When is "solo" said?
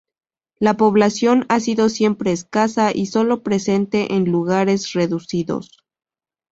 3.05-3.43